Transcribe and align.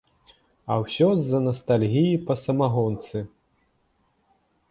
А 0.71 0.77
ўсё 0.83 1.09
з-за 1.17 1.41
настальгіі 1.47 2.15
па 2.29 2.33
самагонцы! 2.45 3.17